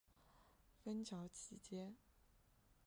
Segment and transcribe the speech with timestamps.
[0.83, 1.93] 芬乔奇街。